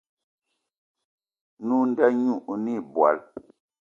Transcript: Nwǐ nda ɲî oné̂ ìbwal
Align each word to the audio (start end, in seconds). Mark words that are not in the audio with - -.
Nwǐ 1.65 1.77
nda 1.89 2.05
ɲî 2.17 2.29
oné̂ 2.51 2.73
ìbwal 2.79 3.17